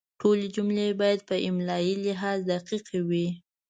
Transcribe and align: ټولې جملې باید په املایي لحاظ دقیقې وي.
ټولې 0.21 0.47
جملې 0.55 0.87
باید 1.01 1.19
په 1.29 1.35
املایي 1.49 1.93
لحاظ 2.05 2.39
دقیقې 2.51 2.99
وي. 3.09 3.27